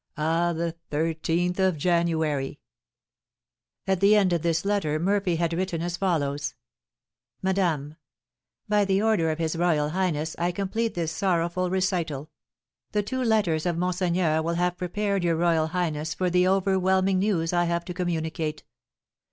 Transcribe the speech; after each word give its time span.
Ah, 0.17 0.51
the 0.51 0.75
thirteenth 0.89 1.59
of 1.59 1.77
January!" 1.77 2.59
At 3.85 3.99
the 3.99 4.15
end 4.15 4.33
of 4.33 4.41
this 4.41 4.65
letter 4.65 4.97
Murphy 4.99 5.35
had 5.35 5.53
written 5.53 5.79
as 5.83 5.95
follows: 5.95 6.55
Madame: 7.43 7.97
By 8.67 8.83
the 8.83 8.99
order 9.03 9.29
of 9.29 9.37
his 9.37 9.55
royal 9.55 9.89
highness 9.89 10.35
I 10.39 10.53
complete 10.53 10.95
this 10.95 11.11
sorrowful 11.11 11.69
recital. 11.69 12.31
The 12.93 13.03
two 13.03 13.21
letters 13.23 13.67
of 13.67 13.77
monseigneur 13.77 14.41
will 14.41 14.55
have 14.55 14.75
prepared 14.75 15.23
your 15.23 15.35
royal 15.35 15.67
highness 15.67 16.15
for 16.15 16.31
the 16.31 16.47
overwhelming 16.47 17.19
news 17.19 17.53
I 17.53 17.65
have 17.65 17.85
to 17.85 17.93
communicate. 17.93 18.63